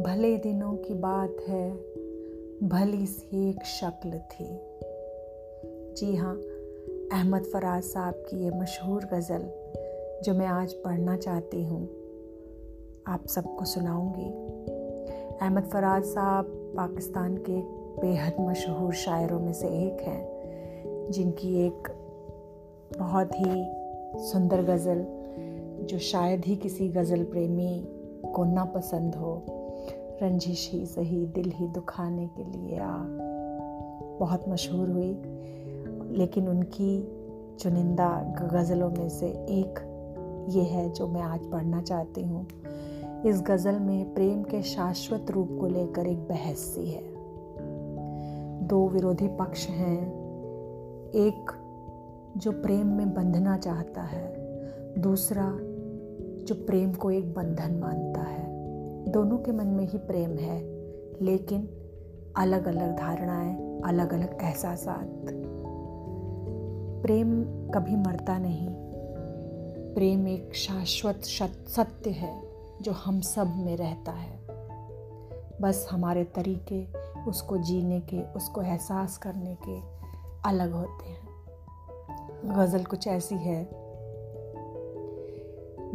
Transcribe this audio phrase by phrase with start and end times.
[0.00, 1.70] भले दिनों की बात है,
[2.68, 4.46] भली सी एक शक्ल थी।
[5.94, 6.34] जी हाँ
[7.12, 9.42] अहमद फराज साहब की ये मशहूर गज़ल,
[10.24, 11.82] जो मैं आज पढ़ना चाहती हूँ,
[13.06, 14.30] आप सबको सुनाऊँगी।
[15.44, 16.44] अहमद फराज साहब
[16.76, 17.60] पाकिस्तान के
[18.00, 21.88] बेहद मशहूर शायरों में से एक हैं, जिनकी एक
[22.98, 23.64] बहुत ही
[24.24, 25.04] सुंदर गज़ल,
[25.86, 27.84] जो शायद ही किसी गज़ल प्रेमी
[28.34, 29.59] को ना पसंद हो
[30.22, 32.96] रंजिश ही सही, दिल ही दुखाने के लिए आ।
[34.20, 35.22] बहुत मशहूर हुई,
[36.18, 37.20] लेकिन उनकी
[37.58, 38.08] चुनिंदा
[38.52, 39.86] गज़लों में से एक
[40.48, 42.46] ये है जो मैं आज पढ़ना चाहती हूँ।
[43.26, 47.02] इस गज़ल में प्रेम के शाश्वत रूप को लेकर एक बहस सी है।
[48.66, 50.06] दो विरोधी पक्ष हैं,
[51.10, 51.52] एक
[52.36, 54.36] जो प्रेम में बंधना चाहता है,
[54.98, 55.50] दूसरा
[56.44, 58.39] जो प्रेम को एक बंधन मानता है।
[59.10, 60.60] दोनों के मन में ही प्रेम है,
[61.22, 61.68] लेकिन
[62.36, 64.84] अलग अलग धारणाएँ अलग अलग एहसास
[67.02, 68.68] प्रेम कभी मरता नहीं।
[69.94, 71.20] प्रेम एक शाश्वत
[71.68, 72.42] सत्य है,
[72.82, 74.40] जो हम सब में रहता है।
[75.60, 76.86] बस हमारे तरीके,
[77.24, 79.80] उसको जीने के, उसको एहसास करने के
[80.48, 81.28] अलग होते हैं।
[82.44, 83.64] गज़ल कुछ ऐसी है,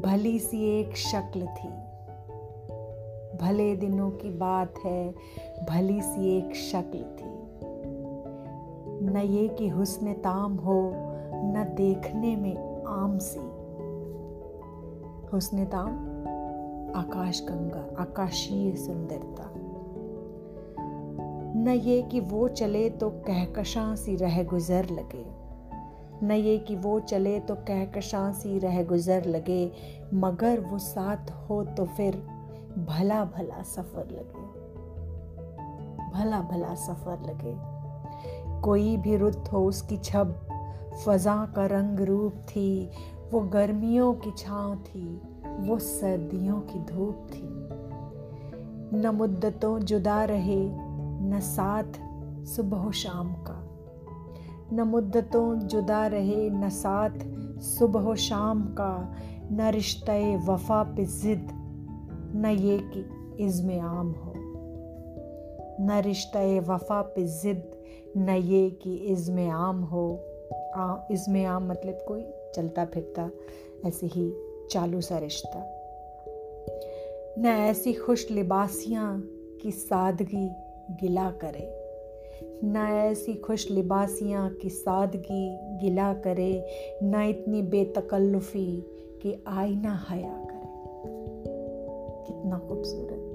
[0.00, 1.83] भली सी एक शक्ल थी
[3.42, 5.14] भले दिनों की बात है,
[5.68, 7.34] भली सी एक शक्ल थी।
[9.06, 10.92] न ये कि हुस्न ताम हो,
[11.34, 13.40] न देखने में आम सी।
[15.32, 15.92] हुस्न ताम,
[16.96, 19.50] आकाश गंगा, आकाशीय सुंदरता।
[21.56, 25.44] न ये कि वो चले तो कहकशां सी रह गुजर लगे।
[26.26, 29.72] न ये कि वो चले तो कहकशां सी रह गुजर लगे,
[30.14, 32.26] मगर वो साथ हो तो फिर
[32.78, 34.64] भला भला सफ़र लगे।
[36.10, 37.74] भला भला सफ़र लगे।
[38.60, 40.48] कोई भी रुत हो उसकी छब,
[41.06, 42.90] फजा का रंग रूप थी,
[43.32, 47.54] वो गर्मियों की छाँव थी, वो सर्दियों की धूप थी।
[48.98, 50.70] न मुद्दतों जुदा रहे,
[51.28, 51.92] न साथ
[52.46, 53.68] सुबह शाम का।
[54.72, 57.10] न मुद्दतों जुदा रहे, न साथ
[57.60, 59.14] सुबह शाम का,
[59.52, 61.63] न रिश्ते वफा पे ज़िद।
[62.36, 63.04] न ये कि
[63.44, 64.32] इज़्म आम हो।
[65.80, 67.70] न रिश्ता वफा पे ज़िद,
[68.16, 70.24] न ये कि इज़्म आम हो।
[71.10, 72.24] इज़्म आम मतलब कोई
[72.54, 73.30] चलता फिरता,
[73.86, 74.32] ऐसे ही
[74.70, 75.70] चालू सा रिश्ता।
[77.38, 79.22] न ऐसी खुश लिबासियाँ
[79.62, 80.48] की सादगी
[80.90, 81.80] गिला करे।
[82.64, 86.66] न ऐसी खुश लिबासियाँ की सादगी गिला करे।
[87.02, 88.84] न इतनी बेतकल्लुफ़ी
[89.22, 90.43] कि आईना हया।
[92.44, 93.30] कितना खूबसूरत।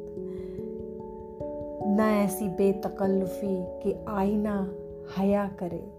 [1.88, 4.74] न ऐसी बेतकल्लुफ़ी कि आईना
[5.18, 5.92] हया करे।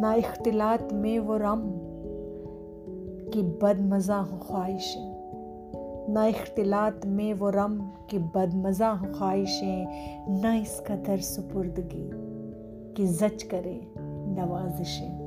[0.00, 1.62] ना इख्तिलात में वो रम
[3.30, 5.12] कि बदमज़ा हो ख्वाहिशें।
[6.10, 7.80] न इख्तिलात में वो रम
[8.10, 9.86] कि बदमज़ा हो ख्वाहिशें।
[10.42, 12.10] ना इस कदर सुपुर्दगी
[12.94, 13.94] कि जच करे
[14.38, 15.18] नवाजिशें।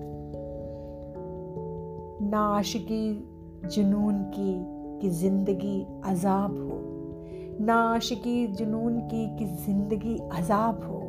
[2.31, 3.29] ना आशिकी
[3.65, 6.81] जुनून की कि ज़िंदगी अजाब हो।
[7.65, 11.01] ना आशिकी जुनून की कि ज़िंदगी अजाब हो।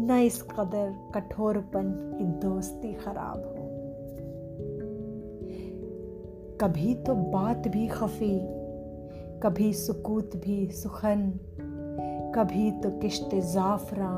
[0.00, 3.54] न इस कदर कठोरपन की दोस्ती खराब हो।
[6.60, 8.38] कभी तो बात भी खफी,
[9.42, 11.32] कभी सुकूत भी सुखन,
[12.34, 14.14] कभी तो किश्त जाफरा,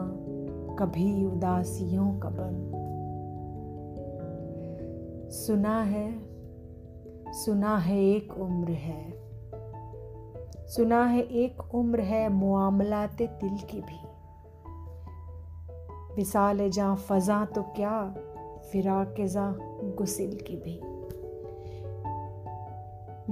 [0.78, 2.70] कभी उदासियों का बन।
[5.32, 6.29] सुना है
[7.32, 9.12] सुना है एक उम्र है।
[10.66, 13.98] सुना है एक उम्र है मुआमलाते दिल की भी।
[16.16, 18.14] विसाल जा फजा तो क्या
[18.72, 19.54] फिरा के जा
[19.98, 20.80] गुसिल की भी।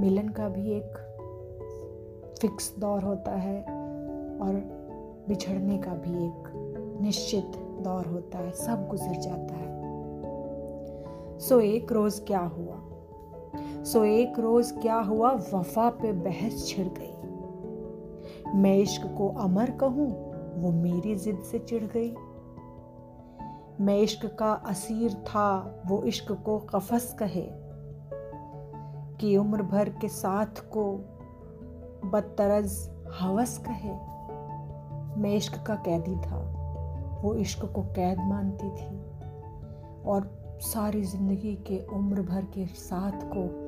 [0.00, 1.04] मिलन का भी एक
[2.40, 3.60] फिक्स दौर होता है
[4.38, 4.54] और
[5.28, 6.52] बिछड़ने का भी एक
[7.02, 7.52] निश्चित
[7.82, 9.68] दौर होता है, सब गुजर जाता है।
[11.38, 12.87] सो एक रोज क्या हुआ?
[13.84, 15.30] सो एक रोज क्या हुआ?
[15.32, 17.14] वफा पे बहस छिड़ गई।
[18.54, 20.32] मैं इश्क को अमर कहूँ,
[20.62, 22.14] वो मेरी जिद से चिढ़ गई।
[23.80, 27.68] मैं इश्क का असीर था, वो इश्क को कफस कहे।
[29.20, 30.92] कि उम्र भर के साथ को
[32.04, 32.90] बदतरज
[33.20, 33.92] हवस कहे।
[35.20, 36.38] मैं इश्क का कैदी था,
[37.22, 39.02] वो इश्क को कैद मानती थी।
[40.02, 43.67] और सारी ज़िंदगी के उम्र भर के साथ को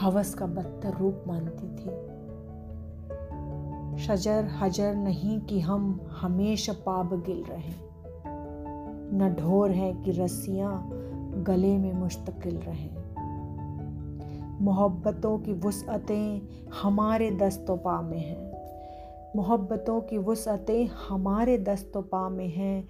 [0.00, 2.14] हवस का बदतर रूप मानती थी।
[4.02, 7.72] शजर हजर नहीं कि हम हमेशा पाब गिल रहे।
[9.16, 10.90] न ढोर है कि रस्सियाँ
[11.36, 13.04] गले में मुस्तकिल रहें।
[14.60, 16.40] मोहब्बतों की वसअतें
[16.82, 18.54] हमारे दस्तोपा में हैं।
[19.36, 22.88] मोहब्बतों की वसअतें हमारे दस्तोपा में हैं।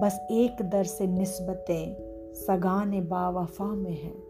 [0.00, 1.96] बस एक दर से नस्बतें
[2.34, 4.22] सगान बावफा में हैं।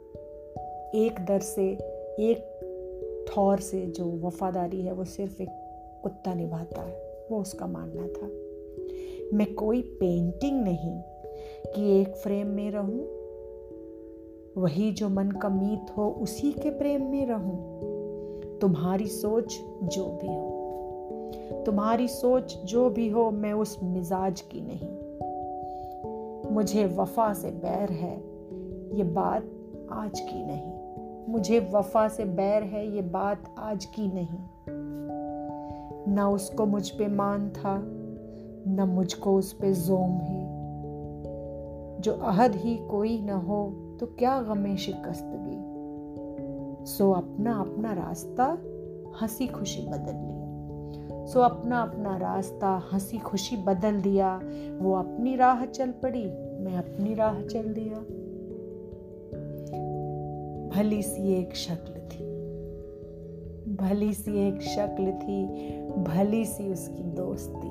[0.94, 5.48] एक दर से एक ठौर से जो वफादारी है, वो सिर्फ़ एक
[6.02, 8.26] कुत्ता निभाता है। वो उसका मानना था।
[9.36, 11.00] मैं कोई पेंटिंग नहीं
[11.74, 13.22] कि एक फ्रेम में रहूँ,
[14.62, 17.82] वही जो मन का मीत हो, उसी के प्रेम में रहूँ।
[18.58, 20.58] तुम्हारी सोच जो भी हो,
[21.66, 25.02] तुम्हारी सोच जो भी हो, मैं उस मिजाज की नहीं।
[26.54, 28.16] मुझे वफा से बैर है,
[28.96, 29.44] ये बात
[29.92, 30.81] आज की नहीं।
[31.28, 34.38] मुझे वफा से बैर है, ये बात आज की नहीं।
[36.14, 37.82] न उसको मुझ पे मान था,
[38.68, 40.52] न मुझको उस पे जोम है।
[42.00, 45.72] जो अहद ही कोई न हो तो क्या गमे शिकस्त शिकस्तगी
[46.84, 48.58] सो अपना अपना रास्ता,
[49.22, 50.42] हँसी खुशी बदल लिया।
[51.26, 54.40] सो अपना अपना रास्ता, हँसी खुशी बदल दिया।
[54.80, 56.24] वो अपनी राह चल पड़ी,
[56.64, 58.21] मैं अपनी राह चल दिया।
[60.72, 62.26] भली सी एक शक्ल थी।
[63.76, 65.40] भली सी एक शक्ल थी,
[66.04, 67.68] भली सी उसकी दोस्ती।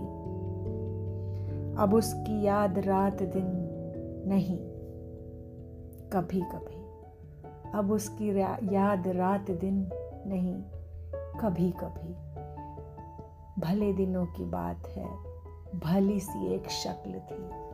[1.81, 3.47] अब उसकी याद रात दिन
[4.27, 4.57] नहीं
[6.09, 6.79] कभी कभी
[7.71, 8.29] अब उसकी
[8.75, 9.89] याद रात दिन
[10.27, 10.61] नहीं
[11.39, 12.13] कभी कभी
[13.61, 15.07] भले दिनों की बात है,
[15.79, 17.70] भली सी एक शक्ल थी।